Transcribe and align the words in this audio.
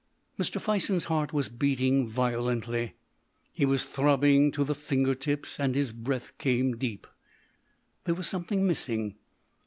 Mr. 0.39 0.59
Fison's 0.59 1.03
heart 1.03 1.31
was 1.31 1.47
beating 1.47 2.07
violently; 2.07 2.95
he 3.51 3.65
was 3.65 3.85
throbbing 3.85 4.51
to 4.51 4.63
the 4.63 4.73
finger 4.73 5.13
tips, 5.13 5.59
and 5.59 5.75
his 5.75 5.93
breath 5.93 6.35
came 6.39 6.75
deep. 6.75 7.05
There 8.05 8.15
was 8.15 8.25
something 8.27 8.65
missing. 8.65 9.17